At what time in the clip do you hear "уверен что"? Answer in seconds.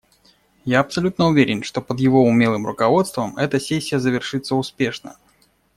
1.27-1.79